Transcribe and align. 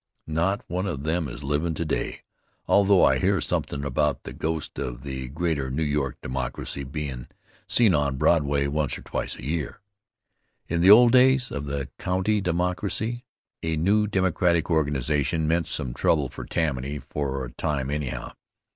Not 0.25 0.61
one 0.67 0.87
of 0.87 1.03
them 1.03 1.27
is 1.27 1.43
livin' 1.43 1.75
today, 1.75 2.23
although 2.67 3.05
I 3.05 3.19
hear 3.19 3.39
somethin' 3.39 3.85
about 3.85 4.23
the 4.23 4.33
ghost 4.33 4.79
of 4.79 5.03
the 5.03 5.27
Greater 5.29 5.69
New 5.69 5.83
York 5.83 6.17
Democracy 6.23 6.83
bein' 6.83 7.27
seen 7.67 7.93
on 7.93 8.17
Broadway 8.17 8.65
once 8.65 8.97
or 8.97 9.03
twice 9.03 9.35
a 9.37 9.45
year. 9.45 9.79
In 10.67 10.81
the 10.81 10.89
old 10.89 11.11
days 11.11 11.51
of 11.51 11.67
the 11.67 11.87
County 11.99 12.41
Democracy, 12.41 13.25
a 13.61 13.77
new 13.77 14.07
Democratic 14.07 14.71
organization 14.71 15.47
meant 15.47 15.67
some 15.67 15.93
trouble 15.93 16.29
for 16.29 16.45
Tammany 16.45 16.97
for 16.97 17.45
a 17.45 17.51
time 17.53 17.91
anyhow. 17.91 18.31